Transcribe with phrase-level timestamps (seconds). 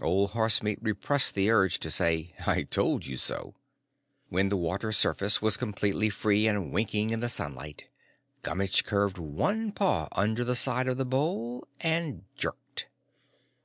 [0.00, 3.56] Old Horsemeat repressed the urge to say, "I told you so."
[4.28, 7.88] When the water surface was completely free and winking in the sunlight,
[8.42, 12.86] Gummitch curved one paw under the side of the bowl and jerked.